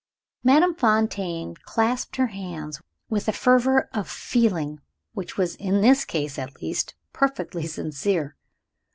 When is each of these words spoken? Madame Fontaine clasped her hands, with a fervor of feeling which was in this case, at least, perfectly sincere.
Madame 0.43 0.73
Fontaine 0.73 1.53
clasped 1.63 2.15
her 2.15 2.25
hands, 2.33 2.81
with 3.07 3.27
a 3.27 3.31
fervor 3.31 3.87
of 3.93 4.09
feeling 4.09 4.81
which 5.13 5.37
was 5.37 5.53
in 5.57 5.81
this 5.81 6.05
case, 6.05 6.39
at 6.39 6.59
least, 6.59 6.95
perfectly 7.13 7.67
sincere. 7.67 8.35